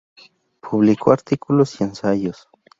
Publicó 0.61 1.11
artículos 1.11 1.79
y 1.79 1.83
ensayos. 1.83 2.49